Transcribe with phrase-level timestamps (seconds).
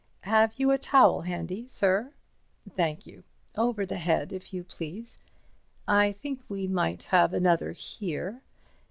[0.21, 2.11] Have you a towel handy, sir?
[2.75, 3.23] Thank you.
[3.55, 8.41] Over the head, if you please—I think we might have another here.